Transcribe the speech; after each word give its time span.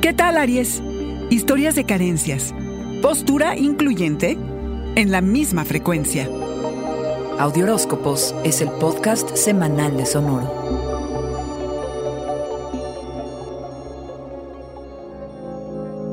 ¿Qué 0.00 0.14
tal, 0.14 0.38
Aries? 0.38 0.82
Historias 1.28 1.74
de 1.74 1.84
carencias. 1.84 2.54
Postura 3.02 3.58
incluyente 3.58 4.38
en 4.96 5.12
la 5.12 5.20
misma 5.20 5.66
frecuencia. 5.66 6.26
Audioróscopos 7.38 8.34
es 8.42 8.62
el 8.62 8.70
podcast 8.70 9.36
semanal 9.36 9.98
de 9.98 10.06
Sonoro. 10.06 10.89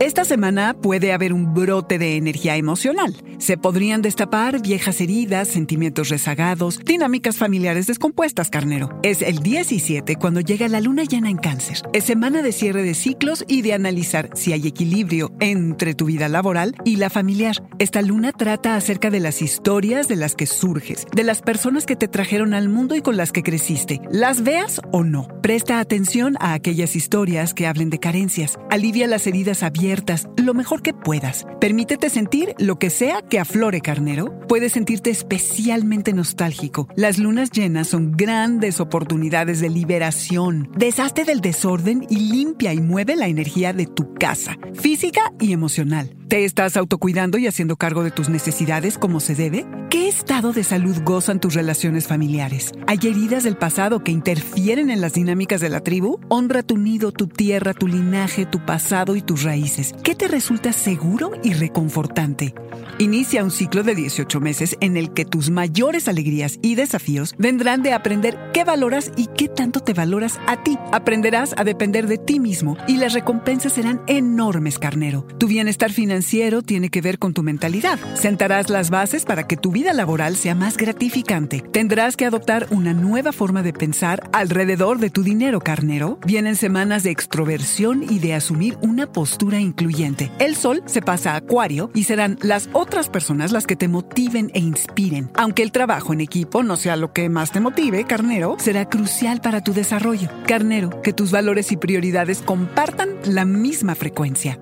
Esta 0.00 0.24
semana 0.24 0.74
puede 0.74 1.12
haber 1.12 1.32
un 1.32 1.54
brote 1.54 1.98
de 1.98 2.16
energía 2.16 2.56
emocional. 2.56 3.14
Se 3.38 3.56
podrían 3.56 4.02
destapar 4.02 4.60
viejas 4.60 5.00
heridas, 5.00 5.46
sentimientos 5.46 6.08
rezagados, 6.08 6.80
dinámicas 6.84 7.36
familiares 7.36 7.86
descompuestas, 7.86 8.50
carnero. 8.50 8.88
Es 9.04 9.22
el 9.22 9.38
17 9.38 10.16
cuando 10.16 10.40
llega 10.40 10.66
la 10.66 10.80
luna 10.80 11.04
llena 11.04 11.30
en 11.30 11.36
cáncer. 11.36 11.82
Es 11.92 12.04
semana 12.04 12.42
de 12.42 12.50
cierre 12.50 12.82
de 12.82 12.94
ciclos 12.94 13.44
y 13.46 13.62
de 13.62 13.72
analizar 13.72 14.30
si 14.34 14.52
hay 14.52 14.66
equilibrio 14.66 15.32
entre 15.38 15.94
tu 15.94 16.06
vida 16.06 16.28
laboral 16.28 16.74
y 16.84 16.96
la 16.96 17.08
familiar. 17.08 17.62
Esta 17.78 18.02
luna 18.02 18.32
trata 18.32 18.74
acerca 18.74 19.10
de 19.10 19.20
las 19.20 19.42
historias 19.42 20.08
de 20.08 20.16
las 20.16 20.34
que 20.34 20.46
surges, 20.46 21.06
de 21.14 21.22
las 21.22 21.40
personas 21.40 21.86
que 21.86 21.96
te 21.96 22.08
trajeron 22.08 22.52
al 22.52 22.68
mundo 22.68 22.96
y 22.96 23.00
con 23.00 23.16
las 23.16 23.30
que 23.30 23.44
creciste. 23.44 24.00
Las 24.10 24.42
veas 24.42 24.80
o 24.90 25.04
no. 25.04 25.28
Presta 25.40 25.78
atención 25.78 26.36
a 26.40 26.54
aquellas 26.54 26.96
historias 26.96 27.54
que 27.54 27.68
hablen 27.68 27.90
de 27.90 28.00
carencias. 28.00 28.58
Alivia 28.70 29.06
las 29.06 29.26
heridas 29.28 29.62
abiertas 29.62 29.83
lo 30.36 30.54
mejor 30.54 30.82
que 30.82 30.94
puedas. 30.94 31.46
Permítete 31.60 32.08
sentir 32.08 32.54
lo 32.58 32.78
que 32.78 32.90
sea 32.90 33.22
que 33.22 33.38
aflore 33.38 33.80
carnero. 33.80 34.38
Puedes 34.48 34.72
sentirte 34.72 35.10
especialmente 35.10 36.12
nostálgico. 36.12 36.88
Las 36.96 37.18
lunas 37.18 37.50
llenas 37.50 37.88
son 37.88 38.12
grandes 38.12 38.80
oportunidades 38.80 39.60
de 39.60 39.68
liberación. 39.68 40.70
Deshazte 40.76 41.24
del 41.24 41.40
desorden 41.40 42.06
y 42.08 42.16
limpia 42.30 42.72
y 42.72 42.80
mueve 42.80 43.16
la 43.16 43.28
energía 43.28 43.72
de 43.72 43.86
tu 43.86 44.14
casa, 44.14 44.56
física 44.72 45.32
y 45.38 45.52
emocional. 45.52 46.16
¿Te 46.28 46.46
estás 46.46 46.78
autocuidando 46.78 47.36
y 47.36 47.46
haciendo 47.46 47.76
cargo 47.76 48.02
de 48.02 48.10
tus 48.10 48.30
necesidades 48.30 48.96
como 48.96 49.20
se 49.20 49.34
debe? 49.34 49.66
¿Qué 49.90 50.08
estado 50.08 50.54
de 50.54 50.64
salud 50.64 50.96
gozan 51.04 51.38
tus 51.38 51.52
relaciones 51.52 52.06
familiares? 52.06 52.72
¿Hay 52.86 52.98
heridas 53.02 53.44
del 53.44 53.58
pasado 53.58 54.02
que 54.02 54.10
interfieren 54.10 54.88
en 54.88 55.02
las 55.02 55.12
dinámicas 55.12 55.60
de 55.60 55.68
la 55.68 55.80
tribu? 55.80 56.18
Honra 56.30 56.62
tu 56.62 56.78
nido, 56.78 57.12
tu 57.12 57.26
tierra, 57.26 57.74
tu 57.74 57.86
linaje, 57.86 58.46
tu 58.46 58.64
pasado 58.64 59.16
y 59.16 59.22
tus 59.22 59.42
raíces. 59.42 59.94
¿Qué 60.02 60.14
te 60.14 60.26
resulta 60.26 60.72
seguro 60.72 61.32
y 61.42 61.52
reconfortante? 61.52 62.54
Inicia 62.98 63.44
un 63.44 63.50
ciclo 63.50 63.82
de 63.82 63.94
18 63.94 64.40
meses 64.40 64.76
en 64.80 64.96
el 64.96 65.12
que 65.12 65.24
tus 65.24 65.50
mayores 65.50 66.08
alegrías 66.08 66.58
y 66.62 66.74
desafíos 66.74 67.34
vendrán 67.38 67.82
de 67.82 67.92
aprender 67.92 68.38
qué 68.52 68.64
valoras 68.64 69.12
y 69.16 69.26
qué 69.26 69.48
tanto 69.48 69.80
te 69.80 69.92
valoras 69.92 70.40
a 70.46 70.62
ti. 70.62 70.78
Aprenderás 70.92 71.54
a 71.56 71.64
depender 71.64 72.06
de 72.06 72.18
ti 72.18 72.40
mismo 72.40 72.76
y 72.88 72.96
las 72.96 73.12
recompensas 73.12 73.74
serán 73.74 74.00
enormes, 74.06 74.78
carnero. 74.78 75.26
Tu 75.38 75.48
bienestar 75.48 75.92
tiene 76.64 76.90
que 76.90 77.00
ver 77.00 77.18
con 77.18 77.32
tu 77.32 77.42
mentalidad. 77.42 77.98
Sentarás 78.14 78.70
las 78.70 78.90
bases 78.90 79.24
para 79.24 79.46
que 79.46 79.56
tu 79.56 79.70
vida 79.70 79.92
laboral 79.92 80.36
sea 80.36 80.54
más 80.54 80.76
gratificante. 80.76 81.60
Tendrás 81.60 82.16
que 82.16 82.24
adoptar 82.24 82.66
una 82.70 82.92
nueva 82.92 83.32
forma 83.32 83.62
de 83.62 83.72
pensar 83.72 84.28
alrededor 84.32 84.98
de 84.98 85.10
tu 85.10 85.22
dinero, 85.22 85.60
carnero. 85.60 86.18
Vienen 86.26 86.56
semanas 86.56 87.02
de 87.02 87.10
extroversión 87.10 88.02
y 88.02 88.18
de 88.18 88.34
asumir 88.34 88.76
una 88.80 89.06
postura 89.06 89.60
incluyente. 89.60 90.32
El 90.38 90.56
sol 90.56 90.82
se 90.86 91.02
pasa 91.02 91.32
a 91.32 91.36
Acuario 91.36 91.90
y 91.94 92.04
serán 92.04 92.38
las 92.40 92.68
otras 92.72 93.08
personas 93.08 93.52
las 93.52 93.66
que 93.66 93.76
te 93.76 93.88
motiven 93.88 94.50
e 94.54 94.60
inspiren. 94.60 95.30
Aunque 95.34 95.62
el 95.62 95.72
trabajo 95.72 96.12
en 96.12 96.20
equipo 96.20 96.62
no 96.62 96.76
sea 96.76 96.96
lo 96.96 97.12
que 97.12 97.28
más 97.28 97.52
te 97.52 97.60
motive, 97.60 98.04
carnero, 98.04 98.56
será 98.58 98.88
crucial 98.88 99.40
para 99.40 99.62
tu 99.62 99.72
desarrollo. 99.72 100.28
Carnero, 100.46 101.02
que 101.02 101.12
tus 101.12 101.30
valores 101.30 101.70
y 101.70 101.76
prioridades 101.76 102.42
compartan 102.42 103.10
la 103.24 103.44
misma 103.44 103.94
frecuencia. 103.94 104.58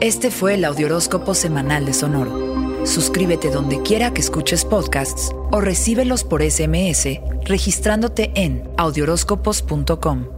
Este 0.00 0.30
fue 0.30 0.54
el 0.54 0.64
Audioróscopo 0.64 1.34
Semanal 1.34 1.84
de 1.84 1.92
Sonoro. 1.92 2.86
Suscríbete 2.86 3.50
donde 3.50 3.82
quiera 3.82 4.14
que 4.14 4.20
escuches 4.20 4.64
podcasts 4.64 5.32
o 5.50 5.60
recíbelos 5.60 6.22
por 6.22 6.40
SMS 6.40 7.18
registrándote 7.44 8.30
en 8.36 8.70
audioróscopos.com. 8.76 10.37